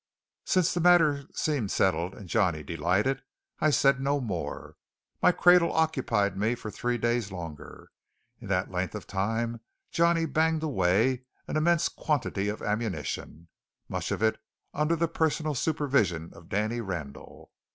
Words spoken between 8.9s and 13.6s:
of time Johnny banged away an immense quantity of ammunition,